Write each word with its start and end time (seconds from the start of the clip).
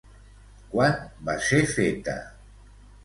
Quan 0.71 0.95
va 1.29 1.37
ser 1.49 1.59
feta? 1.75 2.17